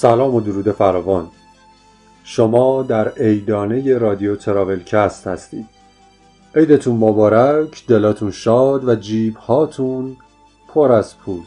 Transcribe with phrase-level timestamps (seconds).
[0.00, 1.28] سلام و درود فراوان.
[2.24, 5.66] شما در عیدانه رادیو تراولکست هستید.
[6.54, 10.16] عیدتون مبارک دلاتون شاد و جیب هاتون
[10.68, 11.40] پر از پول.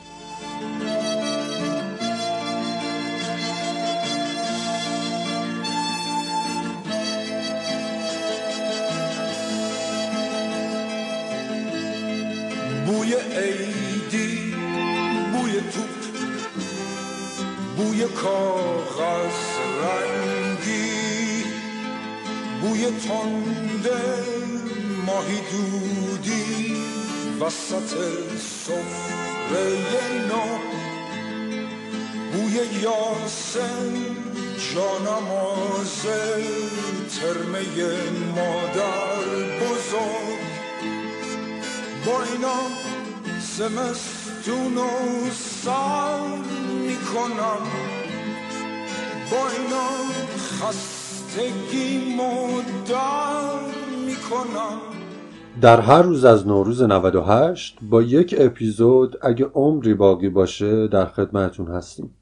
[30.30, 30.44] نو
[32.32, 33.94] بوی یاسم
[34.74, 36.02] جانماز
[37.20, 37.62] ترمه
[38.36, 39.24] مادر
[39.60, 40.44] بزرگ
[42.06, 42.60] با اینا
[43.58, 45.32] زمستون و
[45.64, 46.28] سر
[46.80, 47.68] می‌کنم
[49.32, 49.90] با اینا
[50.60, 53.60] خستگی مدر
[54.06, 54.93] می‌کنم
[55.62, 61.68] در هر روز از نوروز 98 با یک اپیزود اگه عمری باقی باشه در خدمتون
[61.68, 62.16] هستیم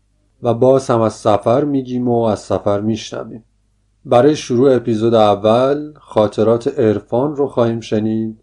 [0.44, 3.44] و باز هم از سفر میگیم و از سفر میشنویم.
[4.06, 8.42] برای شروع اپیزود اول خاطرات عرفان رو خواهیم شنید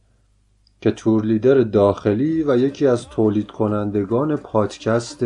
[0.81, 5.25] که تور لیدر داخلی و یکی از تولید کنندگان پادکست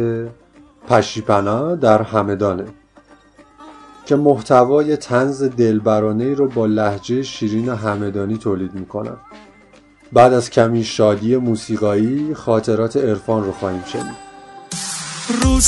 [0.88, 2.64] پشیپنا در همدانه
[4.06, 9.16] که محتوای تنز دلبرانه رو با لحجه شیرین همدانی تولید می‌کنن.
[10.12, 14.32] بعد از کمی شادی موسیقایی خاطرات عرفان رو خواهیم شنید.
[15.42, 15.60] رو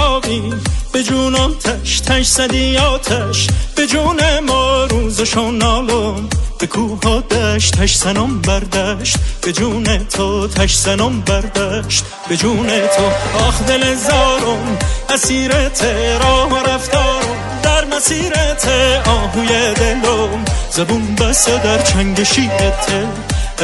[0.00, 0.52] آبی
[0.92, 3.46] به جونم تش تش زدی آتش.
[3.76, 6.28] به جون ما روزشو نالم
[6.60, 7.76] به کوه ها دشت.
[7.76, 12.04] تش زنم بردشت به جون تو تش زنم بردشت.
[12.28, 13.04] به جون تو
[13.38, 14.78] آخ دل زارم
[15.10, 15.84] اسیرت
[16.22, 17.60] راه و رفتارم.
[17.62, 18.68] در مسیرت
[19.06, 22.90] آهوی دلم زبون بسته در چنگ شیرت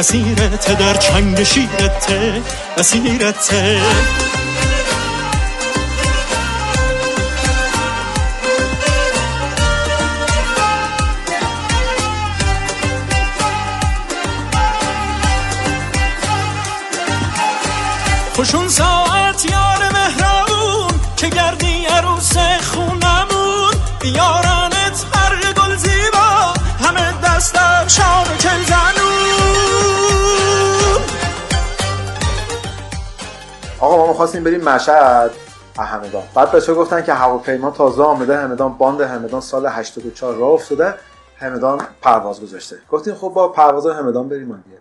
[0.01, 2.07] اسیرت در چنگ شیرت
[2.77, 3.51] اسیرت.
[18.35, 19.00] خوشون ساعت
[34.21, 35.31] می‌خواستیم بریم مشهد.
[35.77, 40.93] همدان بعد بچه گفتن که هواپیما تازه آمده همدان باند همدان سال 84 راه افتاده
[41.37, 42.75] همدان پرواز گذاشته.
[42.91, 44.77] گفتیم خب با پرواز همدان بریم دیگه.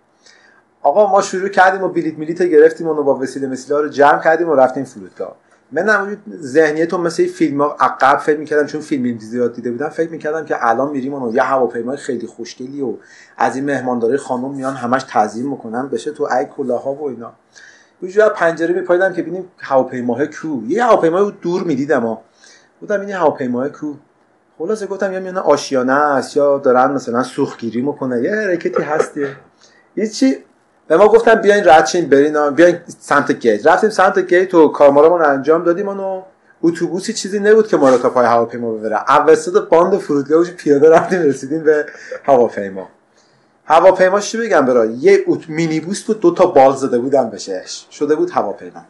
[0.83, 4.49] آقا ما شروع کردیم و بلیت میلیت گرفتیم و با وسیله ها رو جمع کردیم
[4.49, 5.37] و رفتیم فرودگاه.
[5.73, 10.11] من نمونید ذهنیت مثل فیلم ها عقب فکر می‌کردم چون فیلم زیاد دیده بودم فکر
[10.11, 12.95] می‌کردم که الان میریم و یه هواپیمای خیلی خوشگلی و
[13.39, 17.33] از این مهمانداری خانم میان همش تعظیم می‌کنن بشه تو ای کلاها و اینا.
[18.03, 20.63] یه پنجره میپایدم که ببینیم هواپیماهای کو.
[20.69, 22.23] یه هواپیمای دور می‌دیدم ها.
[22.81, 23.95] بودم این هواپیمای کو.
[24.59, 28.23] خلاصه گفتم یا میانه آشیانه است یا دارن مثلا سوختگیری می‌کنه.
[28.23, 29.27] یه حرکتی هستی.
[29.97, 30.37] یه چی؟
[30.89, 33.67] به ما گفتن بیاین رد شین برین بیاین سمت گیت.
[33.67, 36.23] رفتیم سمت گیت و کارمارمون انجام دادیم و
[36.63, 39.29] اتوبوسی چیزی نبود که ما رو تا پای هواپیما ببره.
[39.29, 41.87] اوسط باند فرودگاه پیاده رفتیم رسیدیم به
[42.25, 42.89] هواپیما.
[43.71, 48.15] هواپیما چی بگم برا یه اوت مینیبوس بود دو تا بال زده بودن بهش شده
[48.15, 48.81] بود هواپیما.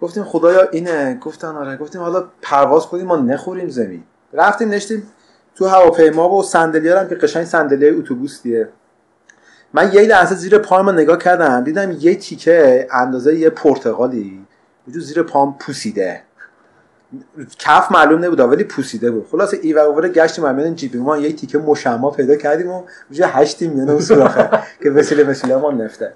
[0.00, 1.18] گفتیم خدایا اینه.
[1.18, 1.76] گفتن آره.
[1.76, 4.04] گفتیم حالا پرواز کنیم ما نخوریم زمین.
[4.32, 5.06] رفتیم نشتیم
[5.54, 8.68] تو هواپیما و صندلیارم که قشنگ صندلی اتوبوس دیه
[9.72, 14.46] من یه لحظه زیر پام نگاه کردم دیدم یه تیکه اندازه یه پرتقالی.
[14.88, 16.22] وجود زیر پام پوسیده.
[17.58, 19.26] کف معلوم نبود ولی پوسیده بود.
[19.32, 23.72] خلاص ای و گشتیم من جیبی ما یه تیکه مشما پیدا کردیم و وجود هشتیم
[23.72, 24.50] میونه اون سوراخه
[24.82, 26.12] که وسیله وسیله ما نفته.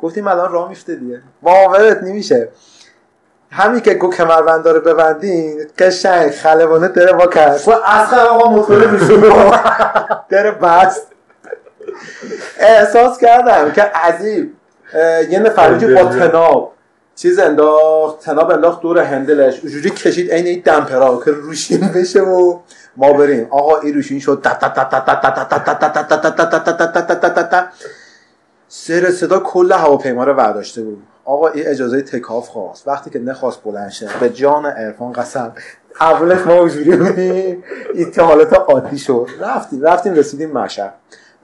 [0.00, 1.22] گفتیم الان راه میفته دیگه.
[1.42, 2.48] باورت نمیشه.
[3.50, 7.60] همین که گو کمربند رو ببندین قشنگ خلبانه داره با کرد.
[7.66, 9.20] و اصلا آقا موتور میشون
[10.30, 11.06] داره بست.
[12.58, 14.54] احساس کردم که عجیب.
[15.30, 16.72] یه نفر با تناب.
[17.16, 22.58] چیز انداخت تناب انداخت دور هندلش اونجوری کشید عین این دمپرا که روشین بشه و
[22.96, 24.46] ما بریم آقا این روشین شد
[28.68, 33.62] سر صدا کل هواپیما رو برداشته بود آقا این اجازه تکاف خواست وقتی که نخواست
[33.64, 35.52] بلند شه به جان عرفان قسم
[36.00, 37.64] اولش ما اونجوری بودیم
[37.94, 40.94] این حالت عادی شد رفتیم رفتیم رسیدیم مشهد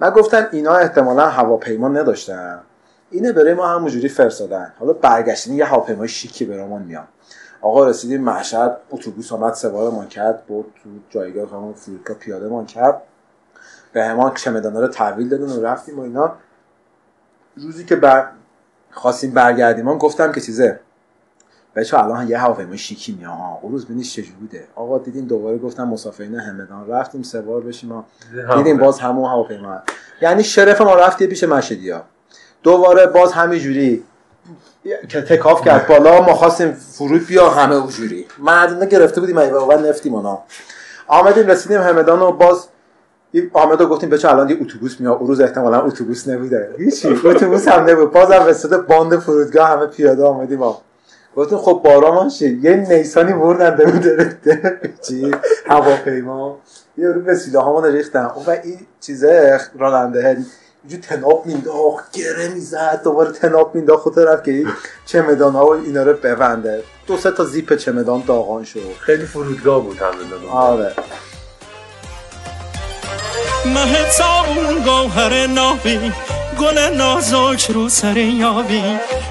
[0.01, 2.61] من گفتم اینا احتمالا هواپیما نداشتن
[3.11, 4.73] اینه برای ما همونجوری فرستادن.
[4.79, 7.09] حالا برگشتین یه هواپیمای شیکی برامون میان
[7.61, 12.65] آقا رسیدیم مشهد اتوبوس آمد سوار ما کرد برد تو جایگاه همون فرودگاه پیاده ما
[12.65, 13.03] کرد.
[13.93, 16.33] به همان چمدانا رو تحویل دادن و رفتیم و اینا.
[17.57, 18.29] روزی که بر...
[18.91, 20.81] خواستیم برگردیم من گفتم که چیزه؟
[21.75, 24.65] بچه الان یه هواپیما شیکی میاد ها اون روز ببینید چجوری بوده.
[24.75, 27.93] آقا دیدیم دوباره گفتم مسافرین همدان رفتیم سوار بشیم.
[27.93, 28.05] ها
[28.57, 29.83] دیدیم باز همون هواپیما.
[30.23, 32.05] یعنی شرف ما رفت پیش مشهدی ها.
[32.63, 34.05] دوباره باز همینجوری
[35.09, 40.15] که تکاف کرد بالا ما خواستیم فرود بیا همه اونجوری مردونه گرفته بودیم و نفتیم
[40.15, 40.39] اونا.
[41.07, 42.69] آمدیم رسیدیم همدان و باز
[43.53, 45.19] آمد گفتیم بچه الان یه اتوبوس میاد.
[45.19, 46.75] اون روز احتمالا اتوبوس نبوده.
[46.79, 48.13] هیچی اتوبوس هم نبود.
[48.13, 50.63] بازم رسیده باند فرودگاه همه پیاده آمدیم.
[50.63, 50.81] ها
[51.37, 55.31] گفتیم خب بارا شد یه نیسانی بردن دو درکته چی؟
[55.67, 56.59] هواپیما.
[56.97, 60.37] یه رو وسیله ها ریختن و این چیزه راننده.
[60.83, 64.67] اینجور تناب مینداخت گره می‌زد دوباره تناب مینداخت خود رفت که
[65.07, 66.83] چمدان ها و اینا رو ببنده.
[67.07, 68.93] دو سه تا زیپ چمدان داغان شد.
[69.01, 70.93] خیلی فرودگاه بود همه آره.
[73.67, 76.13] مهتا اون گوهر نابی
[76.59, 78.83] گل نازک رو سر یابی.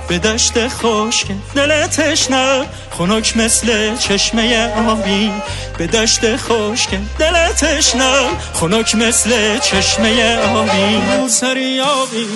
[0.07, 5.31] به دشت خشک دل تشنه خنک مثل چشمه آبی.
[5.77, 6.89] به دشت خشک
[7.19, 8.13] دل تشنه
[8.53, 11.01] خنک مثل چشمه آبی.
[11.17, 12.27] رو سر یابی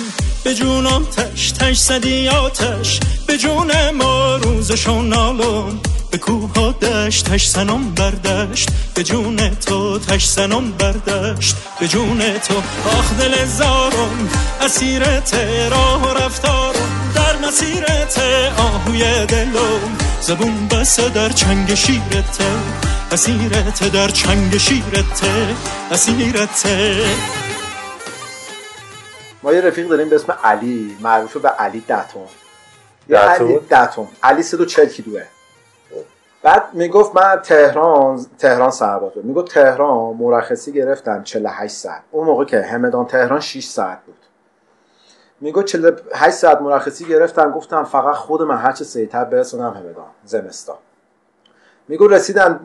[0.44, 3.00] به جونم تش تش زدی آتش.
[3.26, 5.80] به جون ما روزشون نالون.
[6.12, 8.68] به کوه ها دشت تش سنم بردشت.
[8.94, 11.56] به جون تو تش سنم بردشت.
[11.80, 12.54] به جون تو
[12.98, 14.28] آخ دل زارم
[14.60, 15.34] اسیرت
[15.70, 17.12] راه و رفتارم.
[17.14, 18.22] در مسیرت
[18.58, 19.98] آهوی دلم.
[20.20, 22.38] زبون بسه در چنگ شیرت
[23.12, 25.22] اسیرت در چنگ شیرت
[25.90, 26.66] اسیرت
[29.42, 32.26] ما یه رفیق داریم به اسم علی معروفه به علی دتون؟
[33.10, 34.08] علی دتون.
[34.22, 35.22] علی 140 کیلوه.
[36.42, 42.02] بعد می‌گفت من تهران تهران سرباز می‌گفت تهران مرخصی گرفتم 48 ساعت.
[42.10, 44.16] اون موقع که همدان تهران 6 ساعت بود.
[45.40, 50.76] می‌گفت 48 ساعت مرخصی گرفتم گفتم فقط خود من هرچه سریعتر برسونم همدان زمستان.
[51.88, 52.60] میگو رسیدم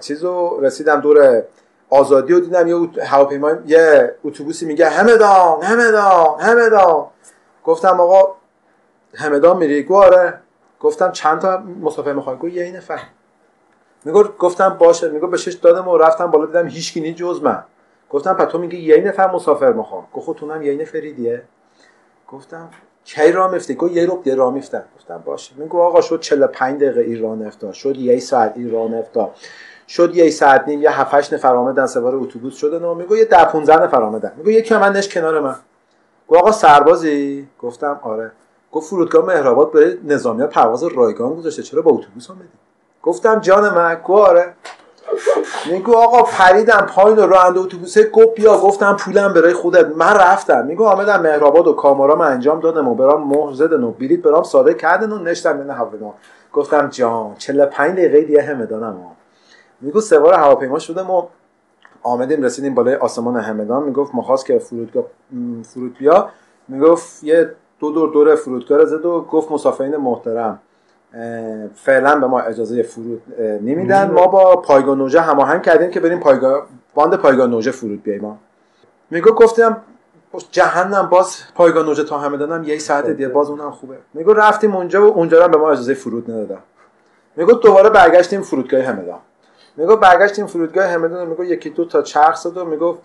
[0.00, 1.42] چیزو رسیدم دور
[1.90, 2.68] آزادی رو دیدم.
[2.68, 7.06] یه هواپیما یه اتوبوسی میگه همدان همدان همدان.
[7.64, 8.34] گفتم آقا
[9.14, 10.40] همدان میری؟ گو آره.
[10.80, 13.00] گفتم چند تا مسافر می‌خوای؟ گو یه نفر
[14.04, 15.08] میگو گفتم باشه.
[15.08, 17.64] میگو به شش دادم و رفتم بالا دیدم هیچ کی جز من.
[18.10, 20.06] گفتم پس تو میگی یه نفر مسافر می‌خوام.
[20.12, 21.42] گفت خب تو هم یه نفری دیگه
[22.28, 22.68] گفتم
[23.04, 25.54] کی راه میفته گفت یه رو راه میفتم گفتم باشه.
[25.56, 29.30] میگو آقا شد 45 دقیقه ایران افتاد شد یه ساعت ایران افتاد
[29.88, 33.24] شد یه ساعت نیم یه 7 8 نفر آمدن سوار اتوبوس شدن و میگو یه
[33.24, 34.32] 10 15 نفر آمدن.
[34.36, 35.56] میگو یکی من کنار من.
[36.28, 38.32] گفت آقا سربازی؟ گفتم آره.
[38.76, 41.62] گفت فرودگاه مهرآباد برای نظامی پرواز رایگان گذاشته.
[41.62, 42.48] چرا با اتوبوس آمدی
[43.02, 43.94] گفتم جان من.
[43.94, 44.54] گفت آره.
[45.70, 48.58] میگو آقا پریدم پایین و راننده اتوبوسه گفت بیا.
[48.58, 49.86] گفتم پولم برای خودت.
[49.86, 50.66] من رفتم.
[50.66, 54.74] میگو آمدم مهرآباد و کامارام انجام دادم و برام مهر زدن و بلیط برام ساده
[54.74, 56.14] کردن و نشتم نه هواپیما.
[56.52, 58.96] گفتم جان 45 دقیقه دیگه همدانم
[59.80, 61.22] میگو سوار هواپیما شدم و
[62.02, 63.82] آمدیم رسیدیم بالای آسمان همدان.
[63.82, 65.04] می‌گفت ما خواست که فرودگاه
[65.62, 66.28] فرود بیا
[66.68, 70.58] می‌گفت یه دو دور دور فرودگاه رو زد و گفت مسافرین محترم
[71.74, 73.22] فعلا به ما اجازه فرود
[73.62, 74.10] نمیدن.
[74.10, 78.38] ما با پایگاه نوژه هماهنگ کردیم که بریم پایگاه باند پایگاه نوژه فرود بیایم ما
[79.10, 79.76] میگو گفتم
[80.50, 83.96] جهنم باز پایگاه نوژه تا همدانم یه ساعت دیگه باز اونم خوبه.
[84.14, 86.58] میگو رفتیم اونجا و اونجا هم به ما اجازه فرود ندادن.
[87.36, 89.18] میگو دوباره برگشتیم فرودگاه همدان.
[89.76, 93.00] میگو برگشتیم فرودگاه همدان میگو یکی دو تا چرخ زد و می‌گفت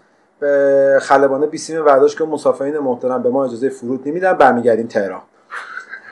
[1.02, 5.22] خلبانه بیسیم ورزشگاه مسافرین محترم به ما اجازه فرود نمیدن برمیگردیم تهران.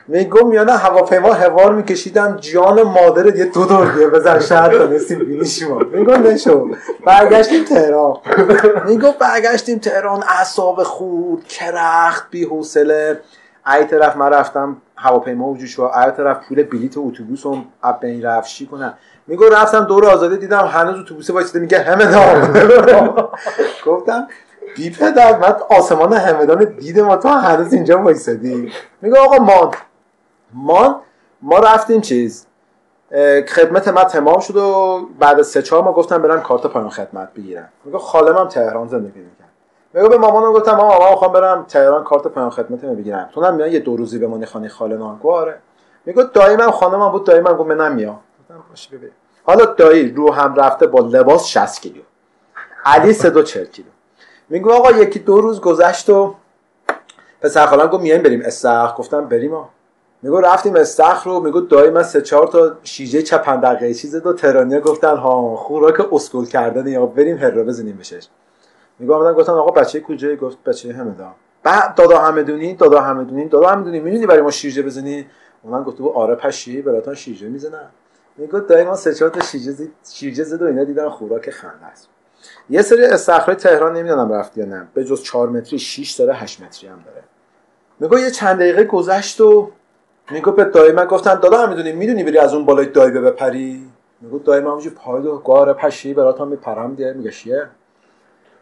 [0.08, 6.28] میگم میانه هواپیما هوار میکشیدم جان مادر یه دو دیگه بزن شاید تونستیم بینیشیم میگم
[6.28, 6.70] نشو.
[7.06, 8.18] برگشتیم تهران.
[8.88, 13.20] میگم برگشتیم تهران اعصاب خورد کرخت بی حوصله
[13.74, 18.24] ای طرف من رفتم هواپیما وجود شو ای طرف پول بلیت اتوبوس اون اب بین
[18.24, 18.94] رفت چی کنم
[19.28, 22.54] میگو رفتم دور آزادی دیدم هنوز اتوبوس وایساده میگه همدان.
[23.86, 24.28] گفتم
[24.76, 28.72] بی پدر من آسمان همدان دیدم و تو هنوز اینجا وایسادی.
[29.02, 29.72] میگه آقا مان
[30.54, 30.96] مان
[31.42, 32.46] ما رفتیم چیز
[33.48, 37.34] خدمت من تمام شد و بعد از سه چهار ما گفتم برم کارت پایان خدمت
[37.34, 37.70] بگیرم.
[37.86, 39.49] میگه خالم هم تهران زندگی می‌کنم.
[39.94, 43.30] میگه به مامانم گفتم مامان مامان می‌خوام برم تهران کارت پایان خدمت رو بگیرم.
[43.34, 45.16] تو هم میای یه دو روزی بمونی خانه خاله نان.
[45.16, 45.58] گفت آره.
[46.06, 48.20] میگه داییمم خانمم بود داییمم گفت منم میام.
[48.40, 49.10] گفتم باشه ببین.
[49.44, 52.02] حالا دایی رو هم رفته با لباس 60 کیلو.
[52.86, 53.88] علی 140 کیلو.
[54.50, 56.36] میگه آقا یکی دو روز گذشت و
[57.42, 59.70] پسر خالم گفت میایم بریم استخ گفتم بریم ها
[60.22, 61.40] میگو رفتیم استخر رو.
[61.40, 64.80] میگو دایی من سه چهار تا شیجه چپندقه چیز دو ترانیه.
[64.80, 68.28] گفتن ها خوراک اسکول کردن یا بریم هر بزنیم بشش
[69.00, 73.68] میگو آمدن گفتن آقا بچه کجایی؟ گفت بچه همدان بعد دادا همدونی دادا همدونی دادا
[73.68, 75.28] همدونی می‌دونی برای ما شیرجه بزنی؟
[75.64, 77.90] اونم گفت آره پشی براتون شیرجه می‌زنم.
[78.38, 82.08] میگو دایی ما سه چهار تا شیرجه شیرجه زد و اینا دیدن خوراک خنده است.
[82.70, 84.88] یه سری استخرای تهران نمی‌دونم رفت یا نه.
[84.94, 87.24] به جز 4 متری 6 داره 8 متری هم داره.
[88.00, 89.72] میگو یه چند دقیقه گذشت و
[90.32, 93.90] میگو به دایی من گفتن دادا می‌دونی می‌دونی بری از اون بالای دایی بپری؟
[94.22, 97.68] میگو دایی من اونجوری پای دو گاره پشی برات هم میپرم دیگه میگه شیه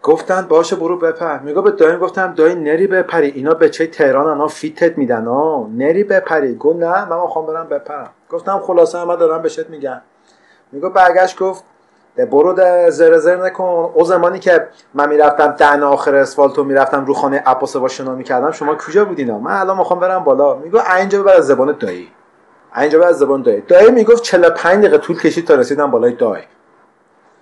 [0.08, 1.40] گفتن باشه برو بپر.
[1.40, 3.28] میگو به دایی گفتم دایی نری بپری.
[3.28, 6.54] اینا به چه تهران انا فیتت میدن ها نری بپری.
[6.54, 8.10] گو نه من می‌خوام برم بپرم.
[8.30, 10.02] گفتم خلاصه من دارم بهت میگم
[10.72, 11.64] میگو برگشت گفت
[12.32, 13.92] برو ده زر زر نکن.
[13.94, 18.52] او زمانی که من می‌رفتم دهن آخر اسفالتو می‌رفتم رو خانه عباس با شنا می‌کردم.
[18.52, 20.56] شما کجا بودینا؟ من الان می‌خوام برم بالا.
[20.56, 22.08] میگو اینجا ببر از زبان دایی.
[22.78, 23.62] اینجا ببر از زبان دایی.
[23.62, 26.42] دایی می‌گفت 45 دقیقه طول کشید تا رسیدم بالای دای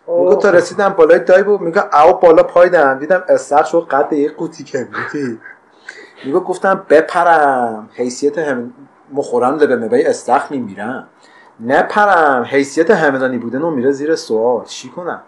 [0.08, 4.32] میگو تا رسیدم بالای دای بود میگو او بالا پایدم دیدم استخ شد قد یه
[4.32, 5.40] قوطی کبریتی
[6.26, 7.90] میگو گفتم بپرم.
[7.94, 8.74] حیثیت هم
[9.14, 11.08] مخورم به مبای استخ میمیرم.
[11.60, 12.44] نپرم.
[12.44, 14.66] حیثیت همدانی بودن و میره زیر سوال.
[14.66, 15.22] چی کنم؟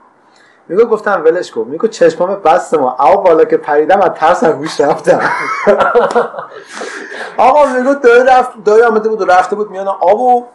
[0.67, 1.61] میگو گفتم ولش کن.
[1.61, 2.95] میگو چشمام بست ما.
[2.99, 5.21] او بالا که پریدم از ترس گوش رفتم.
[7.37, 10.45] آقا میگو دایی رفت دایی آمده بود و رفته بود میان آب و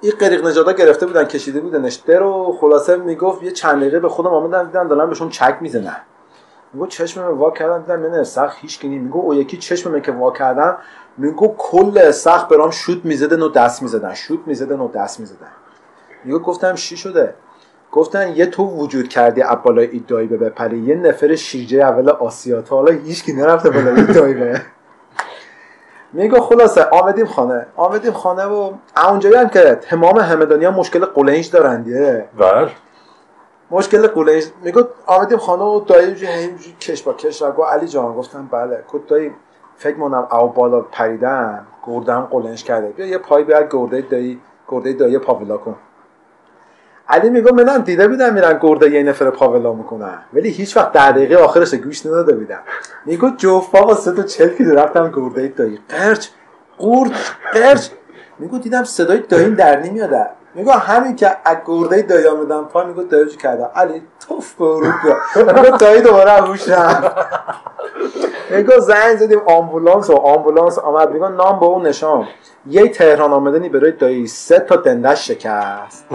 [0.00, 4.08] این قریق نجادا گرفته بودن کشیده بودنش در و خلاصه می‌گفت یه چند دقیقه به
[4.08, 5.96] خودم آمدن دیدن دارن بهشون چک می‌زنن.
[6.72, 10.30] میگو چشمم وا کردم دیدم من سخت هیچ کنی میگو او یکی چشمم که وا
[10.30, 10.78] کردم
[11.18, 14.14] میگو کل سخت برام شوت می‌زدن و دست می‌زدن.
[14.14, 15.50] شوت می‌زدن و دست می‌زدن.
[16.24, 17.34] میگو گفتم چی شده؟
[17.92, 20.78] گفتن یه تو وجود کردی از بالای ایدایی به بپری.
[20.78, 24.34] یه نفر شیرجه اول آسیا تا حالا هیچ کی نرفته بالای ایدایی
[26.12, 27.66] میگو خلاصه آمدیم خانه.
[27.76, 28.72] آمدیم خانه و
[29.08, 32.28] اونجایی هم که تمام همدانی ها مشکل قلنج دارن دیگه.
[32.38, 32.70] بله.
[33.70, 34.44] مشکل قلنج.
[34.62, 36.14] میگو آمدیم خانه و دایی
[36.80, 38.84] کش با کش را گو علی جان گفتم بله.
[38.92, 39.32] گفت دایی
[39.76, 42.88] فکر مونم او بالا پریدن گردم قلنج کرده.
[42.88, 45.76] بیا یه پای بیاد گرده دایی گرده دایی پاولا کن.
[47.10, 50.18] علی میگم منم دیده بودم میرن گرده یه نفر پاولا می‌کنن.
[50.32, 52.60] ولی هیچ وقت در دقیقه آخرش گوش نداده بودم.
[53.06, 55.78] میگو جفت با سه تا چل کیلو رفتم گرده دایی.
[55.88, 56.26] قرچ
[56.78, 57.10] قورت
[57.52, 57.88] قرچ.
[58.38, 60.30] میگو دیدم صدای داییم در نمیاد.
[60.54, 64.92] میگو همین که از گرده دایی آمدم پا میگو دایی کرده علی توف برو
[65.36, 66.68] میگو دایی دوباره هوش
[68.50, 71.10] میگو زنگ زدیم آمبولانس و آمبولانس آمد.
[71.10, 72.26] میگو نام به اون نشان.
[72.66, 74.26] یه تهران آمدنی برای دایی.
[74.26, 76.06] سه تا دندش شکست.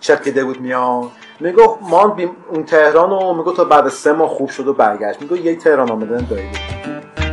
[0.00, 1.10] چقیده بود میان.
[1.40, 5.22] میگو ما بیم اون تهران رو میگو تا بعد سه ماه خوب شد و برگشت.
[5.22, 7.23] میگو یه تهران آمدن دایی بود.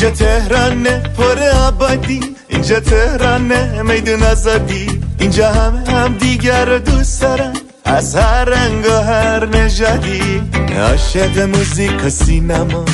[0.00, 2.20] اینجا تهرانه پر آبادی.
[2.48, 5.00] اینجا تهرانه میدون آزادی.
[5.20, 7.52] اینجا همه هم دیگر رو دوست دارن
[7.84, 10.42] از هر رنگ و هر نژادی.
[10.78, 12.84] عاشق موزیک و سینما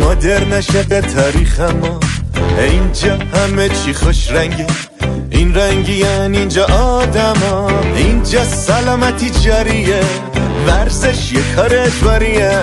[0.00, 2.00] مدرن عاشق تاریخ ما
[2.58, 4.66] اینجا همه چی خوش رنگه.
[5.30, 7.70] این رنگی اینجا آدما.
[7.96, 10.00] اینجا سلامتی جاریه.
[10.66, 12.60] ورزش یه کار اجباریه.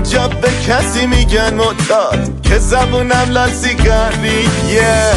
[0.00, 5.12] اینجا به کسی میگن معتاد که زبونم لاسیگاریه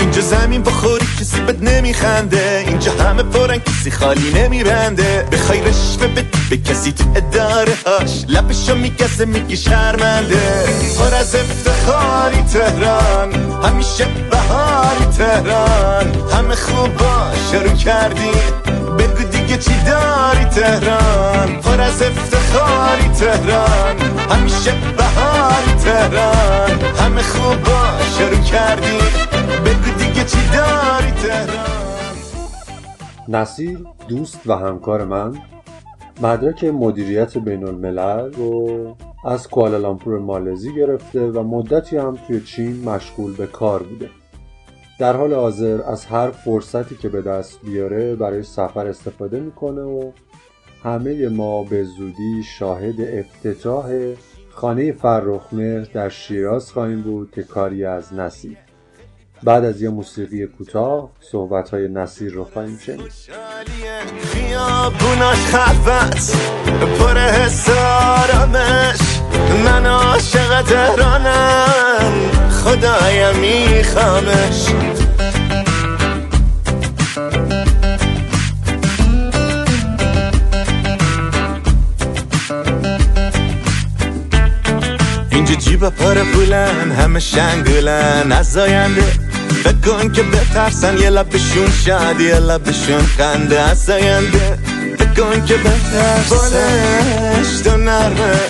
[0.00, 2.53] اینجا زمین بخوری کسی بد نمیخنده.
[3.04, 5.28] همه پرن کسی خالی نمیبنده.
[5.32, 8.24] بخوای رشوه بدی به کسی تو اداره هاش.
[8.28, 10.64] لبشو میگزه میگی شرمنده.
[10.98, 13.34] پر از افتخاری تهران
[13.64, 16.30] همیشه بهاری تهران.
[16.32, 18.30] همه خوبا شروع کردی
[18.98, 21.60] بگو دیگه چی داری تهران.
[21.60, 23.96] پر از افتخاری تهران
[24.30, 26.70] همیشه بهاری تهران.
[27.00, 27.82] همه خوبا
[28.18, 28.98] شروع کردی
[29.64, 31.64] بگو دیگه چی داری تهران.
[33.28, 33.78] نصیر
[34.08, 35.34] دوست و همکار من
[36.22, 43.36] مدرک مدیریت بین الملل رو از کوالالامپور مالزی گرفته و مدتی هم توی چین مشغول
[43.36, 44.10] به کار بوده.
[44.98, 50.10] در حال حاضر از هر فرصتی که به دست بیاره برای سفر استفاده می‌کنه و
[50.82, 54.14] همه ما به زودی شاهد افتتاح
[54.50, 58.63] خانه فرخمهر در شیراز خواهیم بود که کاری از نصیر.
[59.44, 63.12] بعد از یه موسیقی کوتاه صحبت های نصیر رو خواهیم شنید.
[64.32, 66.36] خیابوناش خفت
[66.98, 67.68] پر حس
[69.64, 72.12] من عاشق تهرانم
[72.50, 74.66] خدایا میخوامش.
[85.30, 92.20] اینجا جیب پر پولن همه شنگولن از آینده فکر کن که بترسن یه لبشون شاد
[92.20, 94.58] یه لبشون خنده از آینده
[94.98, 98.40] فکر کن که بترسن تو نرمه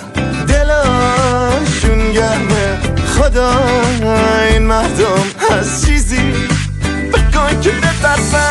[0.48, 2.78] دلاشون گرمه.
[3.18, 3.50] خدا
[4.50, 6.32] این مردم از چیزی.
[7.12, 8.50] فکر کن که بترسن.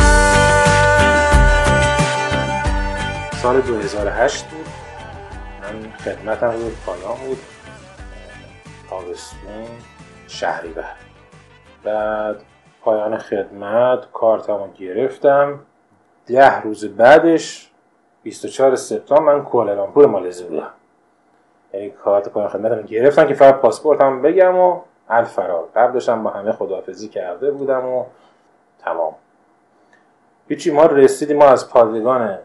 [3.42, 4.66] سال 2008 بود.
[5.62, 7.40] من خدمتم بود پایان بود.
[8.90, 9.68] تابستون
[10.28, 10.86] شهریور.
[11.84, 12.36] بعد
[12.82, 15.60] پایان خدمت کارتمو گرفتم.
[16.26, 17.72] ده روز بعدش
[18.24, 20.72] 24 سپتامبر من کوالالامپور مالزی بودم
[21.74, 25.70] یعنی کارت پایان خدمتم گرفتم که فقط پاسپورتم بگم و الفرار.
[25.76, 28.06] قبلشم با همه خداحافظی کرده بودم و
[28.80, 29.16] تمام.
[30.48, 32.40] هیچی ما رسیدیم ما از پادگان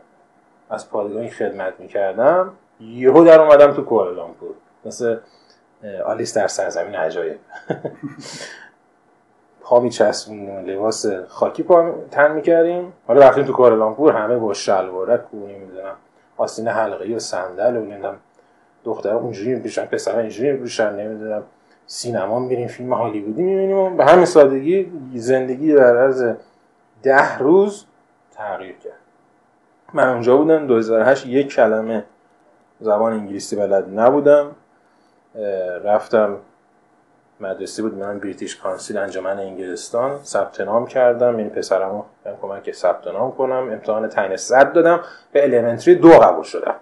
[0.71, 2.53] از پادگانی خدمت می‌کردم.
[2.81, 4.55] یهو در اومدم تو کوالالامپور
[4.85, 5.19] مثل
[6.07, 7.39] آلیس در سرزمین عجایب.
[9.69, 12.93] پا میچسبوندیم لباس خاکی پا تن می‌کردیم.
[13.07, 15.95] حالا رفتیم تو کوالالامپور همه با شلوارک و نمی‌دونم
[16.37, 18.17] آستین حلقه و صندل و نمی‌دونم
[18.85, 21.43] دخترها اونجوری میپوشن پسرها اینجوری میپوشن نمی‌دونم
[21.87, 26.35] سینما میریم فیلم هالیوودی می‌بینیم و به همین سادگی زندگی در عرض
[27.03, 27.85] ده روز
[28.33, 28.93] تغییر کرد.
[29.93, 32.05] من اونجا بودم 2008 یک کلمه
[32.81, 34.51] زبان انگلیسی بلد نبودم.
[35.85, 36.37] رفتم
[37.41, 40.19] مدرسه بود من بریتیش کانسیل انجمن انگلستان.
[40.25, 41.37] ثبت نام کردم.
[41.37, 43.71] این پسرمو بهم کمک ثبت نام کنم.
[43.73, 45.01] امتحان تعیین صد دادم.
[45.33, 46.75] به الیمنتری دو قبول شدم.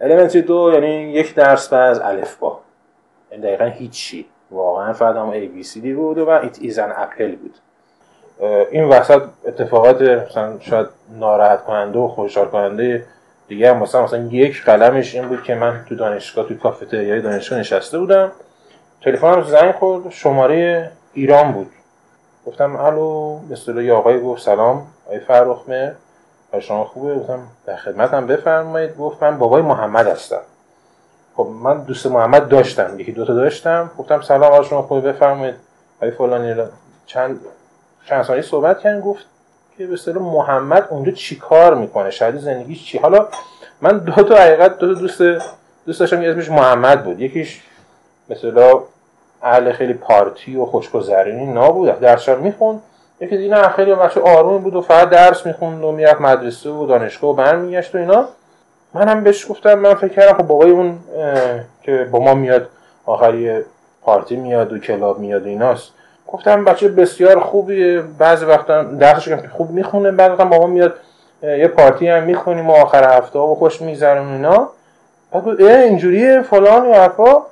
[0.00, 2.60] الیمنتری دو یعنی یک درس از الف با.
[3.30, 4.26] یعنی دقیقا هیچی.
[4.50, 7.54] واقعا فقط هم D بود و is an apple بود.
[8.70, 10.86] این وسط اتفاقات مثلا شاید
[11.18, 13.04] ناراحت کننده و خوشحال کننده
[13.48, 17.58] دیگه هم مثلا مثلا یک قلمش این بود که من تو دانشگاه تو کافتریای دانشگاه
[17.58, 18.32] نشسته بودم.
[19.04, 20.10] تلفنم زنگ خورد.
[20.10, 21.70] شماره ایران بود.
[22.46, 24.86] گفتم الو به اصطلاح یه آقای گفت سلام.
[25.06, 25.92] آقای فرخ مهر.
[26.52, 28.96] حال شما خوبه؟ گفتم در خدمتم بفرمایید.
[28.96, 30.40] گفت من بابای محمد هستم.
[31.36, 33.00] خب من دوست محمد داشتم.
[33.00, 33.90] یکی دوتا داشتم.
[33.98, 35.54] گفتم سلام حال شما خوبه؟ بفرمایید.
[35.96, 36.68] آقای فلانی را-
[37.06, 37.40] چند
[38.08, 39.00] چند ثانیه صحبت کردن.
[39.00, 39.24] گفت
[39.78, 43.28] که به اصطلاح محمد اونجا چی کار می‌کنه؟ شاید زندگیش چی؟ حالا
[43.80, 45.22] من دو تا حقیقت دو تا دوست
[45.86, 46.20] دوست داشتم.
[46.20, 47.20] که اسمش محمد بود.
[47.20, 47.62] یکیش
[48.28, 48.82] مثلا
[49.42, 52.00] اهل خیلی پارتی و خوشگذرونی نبود.
[52.00, 52.82] درسش می‌خوند.
[53.20, 56.86] یکی دیگه نه خیلی بچه آروم بود و فقط درس می‌خوند و می‌رفت مدرسه و
[56.86, 58.24] دانشگاه و برمیگشت و اینا.
[58.94, 60.98] من هم بهش گفتم من فکر کردم خب بابای اون
[61.82, 62.68] که با ما میاد
[63.06, 63.60] آخری
[64.02, 65.92] پارتی میاد و club میاد و ایناست.
[66.28, 68.02] گفتم بچه بسیار خوبیه.
[68.18, 70.94] بعضی وقتا درسش خوب می‌خونه بعضی وقتا با ما میاد
[71.42, 74.68] یه پارتی هم می‌خونیم و آخر هفته و خوش میگذرون اینا.
[75.32, 77.42] بعد اینجوریه فلان و حرفا.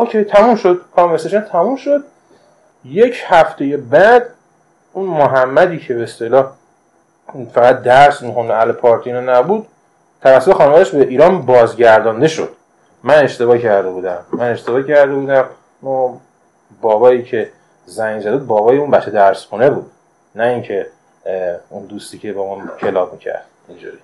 [0.00, 0.80] OK تموم شد.
[0.96, 2.04] conversation تموم شد.
[2.84, 4.26] یک هفته بعد
[4.92, 6.52] اون محمدی که به اصطلاح
[7.54, 9.66] فقط درس می‌خونه اهل پارتی اینا نبود
[10.22, 12.48] توسط خانوادش به ایران بازگردانده شد.
[13.02, 14.18] من اشتباه کرده بودم.
[14.32, 15.44] من اشتباه کرده بودم.
[15.82, 16.08] و
[16.80, 17.50] بابایی که
[17.86, 19.90] زنگ زد بابای اون بچه درس خونه بود.
[20.34, 20.86] نه اینکه
[21.70, 23.44] اون دوستی که با ما کلاب می‌کرد.
[23.68, 23.98] اینجوری.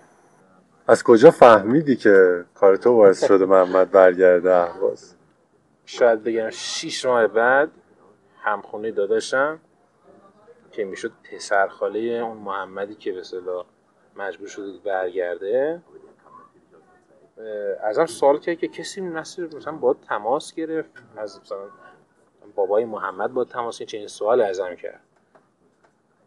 [0.89, 5.16] از کجا فهمیدی که کار تو باعث شده محمد برگرده اهواز؟
[5.87, 7.71] شاید بگم شیش ماه بعد
[8.39, 9.61] همخونه داداشم
[10.71, 13.67] که می‌شد پسر خاله اون محمدی که به اصطلاح
[14.17, 15.83] مجبور شده برگرده
[17.83, 21.59] ازم سوال کرد که کسی مثلا با تماس گرفت؟ از مثلا
[22.55, 25.01] بابای محمد با تماس گرفت چنین سوال ازم کرد.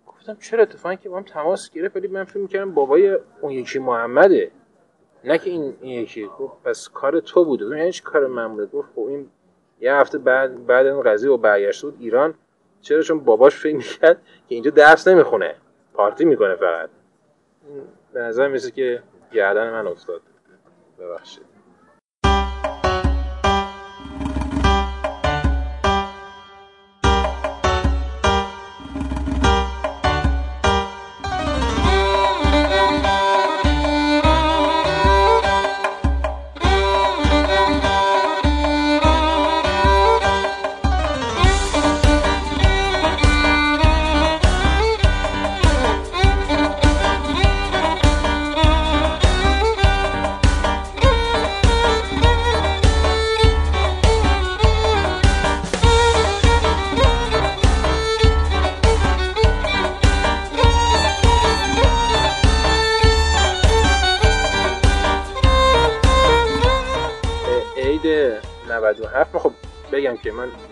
[0.08, 3.80] گفتم چرا اتفاقی که با هم تماس گرفت؟ ولی من فکر می‌کردم بابای اون یکی
[3.80, 4.52] محمده.
[5.24, 6.26] نه که این, این یکی.
[6.26, 7.78] گفت پس کار تو بوده.
[7.78, 9.30] یعنی چی کار من بوده؟ گفت خب این
[9.82, 12.34] یه هفته بعد بعد این قضیه و برگشته بود ایران
[12.82, 15.56] چرا؟ چون باباش فکر می‌کرد که اینجا درس نمی‌خونه.
[15.94, 16.90] پارتی می‌کنه فقط.
[18.14, 20.22] به نظر می‌رسه که گردن من افتاد.
[21.00, 21.46] ببخشید.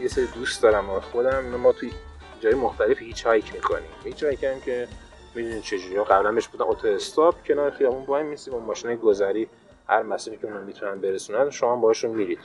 [0.01, 1.45] یه سری دوست دارم خودم.
[1.45, 1.91] ما توی
[2.39, 3.89] جای مختلف hitchhike می‌کنیم.
[4.03, 4.87] hitchhike هم که
[5.35, 6.03] می‌دونید چجوری.
[6.03, 9.49] قبلا بهش بودن اتو استاپ کنار خیابون وای میسی با ماشین گذری
[9.87, 12.39] هر مسیری که اون می‌تونن برسونن شما باشون میرید.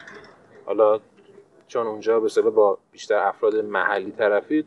[0.67, 1.01] حالا
[1.69, 4.67] چون اونجا به با بیشتر افراد محلی طرفید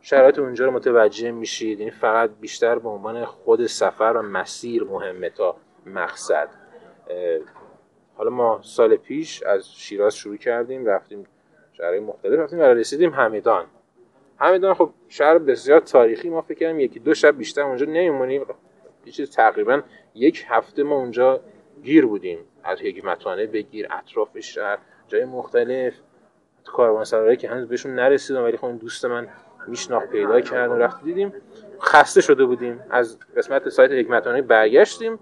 [0.00, 1.78] شرایط اونجا رو متوجه میشید.
[1.78, 6.48] یعنی فقط بیشتر به عنوان خود سفر و مسیر مهمه تا مقصد.
[8.16, 11.26] حالا ما سال پیش از شیراز شروع کردیم رفتیم
[11.72, 12.38] شهرهای مختلف.
[12.38, 13.64] رفتیم و رسیدیم همدان
[14.38, 16.30] همدان خب شهر بسیار تاریخی.
[16.30, 18.46] ما فکر کردیم یکی دو شب بیشتر اونجا نمیمونیم.
[19.10, 19.82] چیز تقریبا
[20.14, 21.40] یک هفته ما اونجا
[21.82, 22.38] گیر بودیم.
[22.64, 25.94] از حکمتانه بگیر اطراف شهر جای مختلف.
[26.64, 29.28] کاروانسرایی که هنوز بهشون نرسیدم ولی خب این دوست من
[29.66, 31.04] میشناخت پیدا کردیم رفت.
[31.04, 31.32] دیدیم
[31.80, 32.80] خسته شده بودیم.
[32.90, 35.18] از قسمت سایت حکمتانه برگشتیم.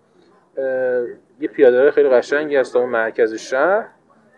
[1.41, 3.89] یه پیاده خیلی قشنگی از اون مرکز شهر.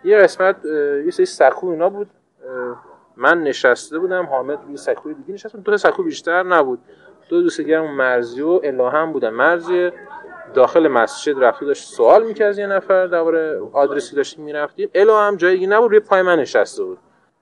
[0.04, 0.64] یه قسمت
[1.04, 2.10] یه سری سکو اینا بود.
[3.16, 6.78] من نشسته بودم حامد روی سکوی دیگه نشسته دو تا سکو بیشتر نبود.
[7.28, 9.30] دو دوست دیگه مرزی و الهام بودن.
[9.30, 9.90] مرزی
[10.54, 14.90] داخل مسجد رفته داشت سوال می‌کرد یه نفر درباره آدرسی داشتیم می‌رفتیم.
[14.94, 16.98] الو هم جایی دیگه نبود روی پای من نشسته بود.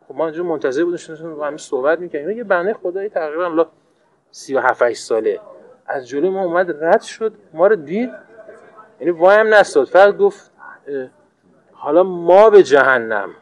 [0.09, 2.39] خب ما اینجا منتظر بودیم با همین صحبت می‌کردیم.
[2.39, 3.67] یه بنده خدایی تقریبا لا
[4.31, 5.41] 37 ساله.
[5.87, 7.33] از جلوی ما اومد رد شد.
[7.53, 8.11] ما رو دید.
[9.01, 9.87] یعنی وای هم نستاد.
[9.87, 10.51] فقط گفت
[11.81, 13.35] حالا ما به جهنم.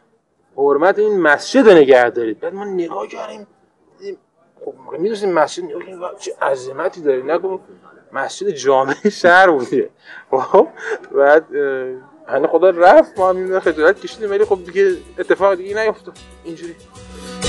[0.56, 2.40] حرمت این مسجد رو نگه دارید.
[2.40, 3.46] بعد ما نگاه کردیم
[4.64, 5.64] خب می‌دونستیم مسجد
[6.18, 7.22] چه عظمتی داره.
[7.22, 7.58] نگو
[8.12, 9.90] مسجد جامع شهر بوده.
[10.30, 10.68] خب
[11.12, 11.54] بعد
[12.26, 16.76] هنه خدا رفت ما هم خجالت کشیدیم ولی خب دیگه اتفاق دیگه نیفتاد اینجوری.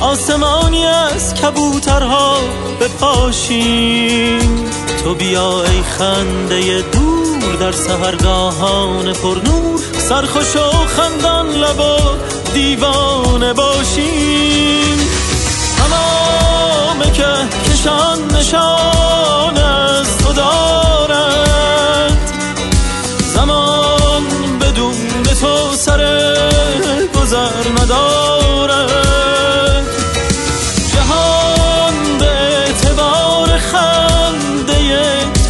[0.00, 2.36] آسمانی از کبوترها
[2.80, 4.70] بپاشیم
[5.04, 11.96] تو بیا ای خنده دور در سهرگاهان پرنور سرخوش و خندان لب و
[12.54, 15.08] دیوانه باشیم.
[15.76, 17.26] تمام که
[17.72, 22.18] کشان نشان از تو دارد.
[23.34, 24.22] زمان
[24.60, 26.00] بدون تو سر
[27.14, 28.35] گذر ندارد.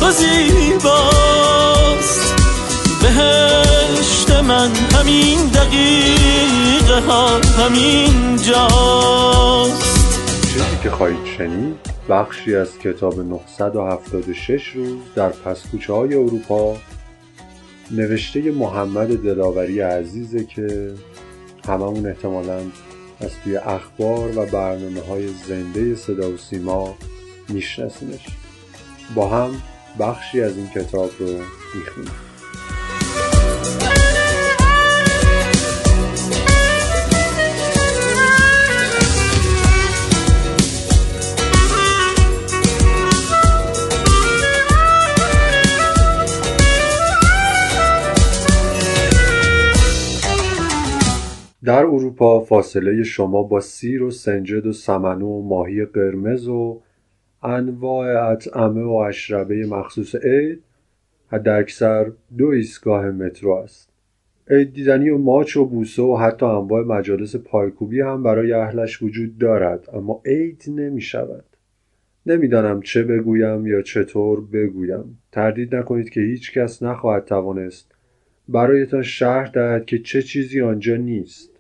[0.07, 1.95] تو زیباست
[3.03, 9.97] بهشت من همین دقیقه ها همین جاست.
[10.53, 11.77] چیزی که خواهید شنید
[12.09, 16.77] بخشی از کتاب 976 روز در پسکوچه های اروپا
[17.91, 20.95] نوشته محمد دلاوری عزیزه که
[21.69, 22.59] هممون احتمالا
[23.21, 26.95] از توی اخبار و برنامه های زنده صدا و سیما
[27.49, 28.27] میشناسیمش.
[29.15, 29.63] با هم
[30.01, 31.27] بخشی از این کتاب رو
[31.75, 32.13] می‌خونیم
[51.65, 56.83] در اروپا فاصله شما با سیر و سنجد و سمنو و ماهی قرمز و
[57.47, 60.63] انواع اطعمه و اشربه مخصوص عید
[61.29, 63.89] حداکثر دو ایستگاه مترو است.
[64.51, 69.39] عید دیدنی و ماچ و بوسه و حتی انواع مجالس پایکوبی هم برای اهلش وجود
[69.39, 71.45] دارد اما عید نمی شود
[72.27, 75.19] نمی‌دانم چه بگویم یا چطور بگویم.
[75.33, 77.93] تردید نکنید که هیچ کس نخواهد توانست
[78.49, 81.51] برایتان شهر دهد که چه چیزی آنجا نیست.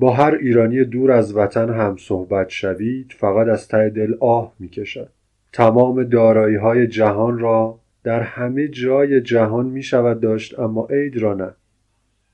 [0.00, 4.68] با هر ایرانی دور از وطن هم صحبت شوید فقط از ته دل آه می
[4.68, 5.08] کشد.
[5.52, 11.34] تمام دارایی های جهان را در همه جای جهان می شود داشت اما عید را
[11.34, 11.50] نه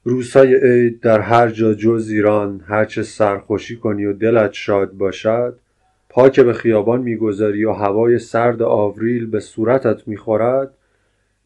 [0.05, 5.59] روزهای عید در هر جا جز ایران هرچه سرخوشی کنی و دلت شاد باشد
[6.09, 10.75] پا که به خیابان می‌گذاری و هوای سرد آوریل به صورتت می‌خورد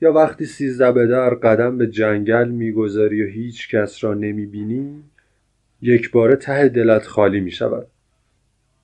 [0.01, 5.03] یا وقتی سیزده به در قدم به جنگل می‌گذاری و هیچ کس را نمی‌بینی
[5.83, 7.87] یک باره ته دلت خالی می شود.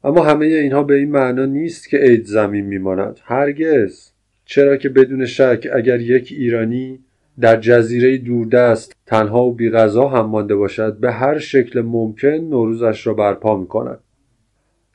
[0.04, 4.11] اما همه اینها به این معنا نیست که عید زمین میماند هرگز.
[4.44, 6.98] چرا که بدون شک اگر یک ایرانی
[7.40, 13.06] در جزیره دوردست تنها و بی غذا هم مانده باشد به هر شکل ممکن نوروزش
[13.06, 13.98] را برپا می کند.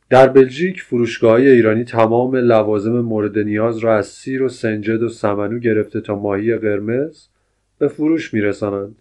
[0.09, 5.59] در بلژیک فروشگاه ایرانی تمام لوازم مورد نیاز را از سیر و سنجد و سمنو
[5.59, 7.27] گرفته تا ماهی قرمز
[7.79, 8.95] به فروش میرسانند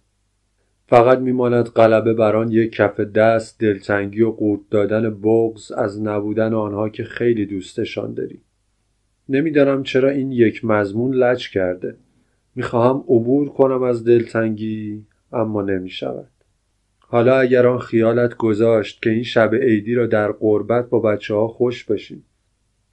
[0.91, 6.53] فقط میماند غلبه بر آن یک کف دست دلتنگی و قورت دادن بغز از نبودن
[6.53, 8.41] آنها که خیلی دوستشان داری.
[9.29, 11.95] نمی‌دانم چرا این یک مضمون لج کرده.
[12.55, 16.31] می‌خواهم عبور کنم از دلتنگی اما نمی‌شود.
[16.99, 21.47] حالا اگر آن خیالت گذاشت که این شب عیدی را در قربت با بچه ها
[21.47, 22.23] خوش باشیم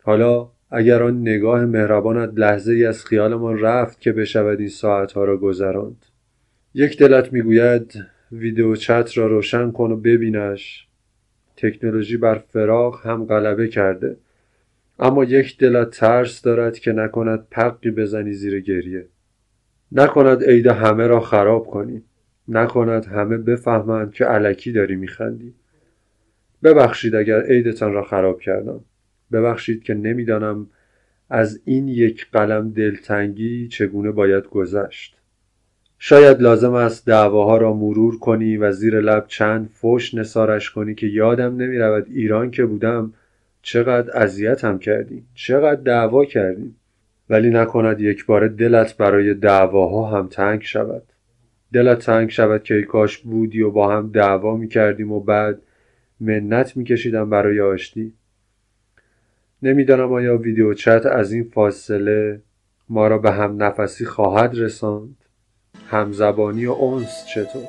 [0.03, 5.37] حالا اگر آن نگاه مهربانت لحظه ای از خیالمان رفت که بشود این ساعتها را
[5.37, 6.05] گذراند.
[6.79, 10.89] یک دلت می‌گوید ویدیو چت را روشن کن و ببینش.
[11.57, 14.17] تکنولوژی بر فراغ هم غلبه کرده.
[14.99, 19.07] اما یک دلت ترس دارد که نکند پقی بزنی زیر گریه.
[19.93, 22.03] نکند عید همه را خراب کنی.
[22.49, 25.55] نکند همه بفهمند که علکی داری میخندی.
[26.63, 28.81] ببخشید اگر عیدتان را خراب کردم.
[29.33, 30.67] ببخشید که نمی‌دانم
[31.31, 35.18] از این یک قلم دلتنگی چگونه باید گذشت.
[35.99, 41.07] شاید لازم است دعواها را مرور کنی و زیر لب چند فش نسارش کنی که
[41.07, 43.13] یادم نمی رود ایران که بودم
[43.63, 46.77] چقدر اذیتم کردی چقدر دعوا کردیم
[47.31, 51.03] ولی نکند یک بار دلت برای دعواها هم تنگ شود.
[51.73, 55.59] دلت تنگ شود که ای کاش بودی و با هم دعوا می کردیم و بعد
[56.21, 58.13] منت می کشیدم برای آشتی.
[59.63, 62.41] نمی‌دانم آیا ویدیو چت از این فاصله
[62.89, 65.17] ما را به هم نفسی خواهد رساند.
[65.91, 67.63] همزبانی و اونس چطور؟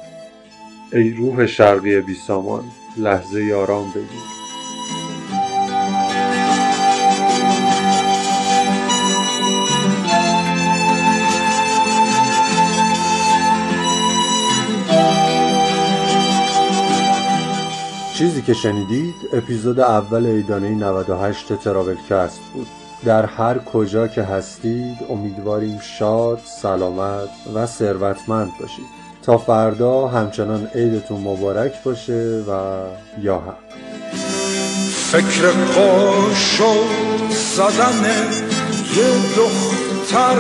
[0.94, 2.64] ای روح شرقی بی سامان
[2.98, 4.40] لحظه آرام بگیر.
[18.14, 22.68] چیزی که شنیدید اپیزود اول ایدانه 98 تراولکست بود.
[23.06, 28.86] در هر کجا که هستید امیدواریم شاد، سلامت و ثروتمند باشید.
[29.24, 32.82] تا فردا همچنان عیدتون مبارک باشه و
[33.22, 33.70] یا حق.
[35.12, 36.74] فکر قاشو
[37.56, 38.04] زدن
[38.96, 40.40] یه دختر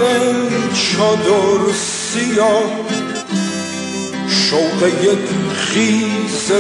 [0.74, 2.70] چادر سیاه
[4.30, 6.52] شوق یک خیز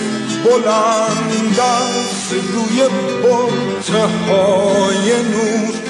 [0.45, 2.89] بلند از روی
[3.23, 5.88] برته های نور.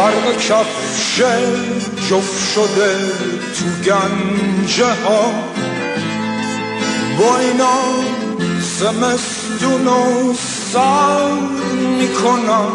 [0.00, 1.22] برق کفش
[2.10, 2.96] جف شده
[3.58, 5.32] تو گنجه ها
[7.18, 7.80] با اینا
[8.78, 10.34] زمستون و
[10.72, 11.30] سر
[11.98, 12.72] می‌کنم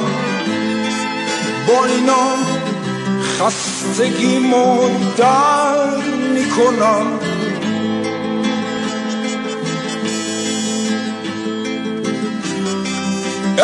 [1.68, 2.28] با اینا
[3.40, 4.40] خستگی
[5.18, 5.98] در
[6.34, 7.25] می‌کنم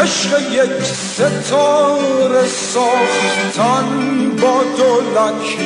[0.02, 3.86] عشق یک ستاره ساختن
[4.42, 5.58] با دولک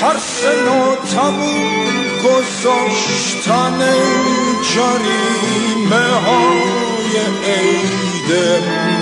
[0.00, 1.78] ترس ناتموم
[2.24, 3.78] گذاشتن
[4.74, 7.14] جریمه های
[7.46, 8.30] عید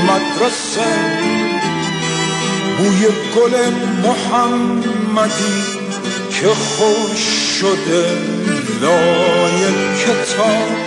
[0.08, 0.92] مدرسه.
[2.78, 3.70] بوی گل
[4.02, 5.62] محمدی
[6.30, 7.20] که خوش
[7.60, 8.06] شده
[8.80, 9.60] لای
[10.04, 10.86] کتاب.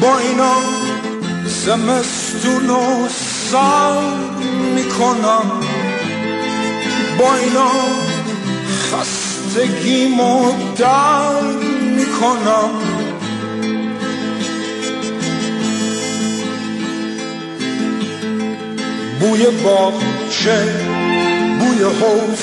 [0.00, 0.73] با اینا
[1.66, 3.08] زمستون و
[3.50, 4.00] سر
[4.74, 5.50] می‌کنم.
[7.18, 7.70] با اینا
[8.92, 10.06] خستگی
[10.78, 11.42] در
[11.96, 12.70] می‌کنم.
[19.20, 20.64] بوی باغچه
[21.58, 22.40] بوی حوز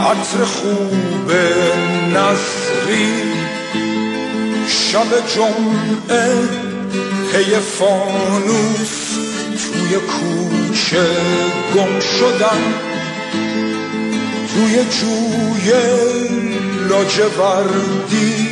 [0.00, 1.30] عطر خوب
[2.14, 3.12] نصری
[4.68, 6.65] شب جمعه
[7.36, 9.18] پی فانوس
[9.72, 11.06] توی کوچه
[11.74, 12.74] گم شدن
[14.54, 15.72] توی جوی
[16.88, 18.48] لاجوردی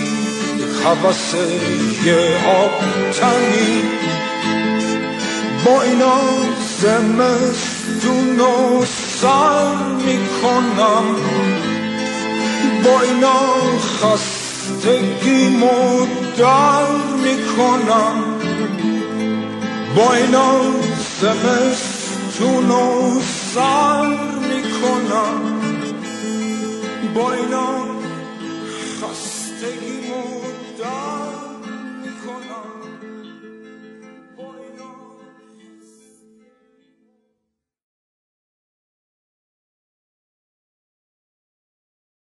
[0.84, 1.34] حوث
[2.04, 2.80] یه آب
[3.12, 3.82] تنی
[5.64, 6.20] با اینا
[6.80, 8.84] زمستون و
[9.20, 9.74] سر
[10.06, 11.16] می‌کنم.
[12.84, 15.48] با اینا خستگی
[16.38, 16.86] در
[17.24, 18.33] می‌کنم.
[20.00, 20.60] اینا
[21.20, 23.20] زمستون و
[23.54, 25.60] سر می‌کنم
[27.14, 27.93] با اینا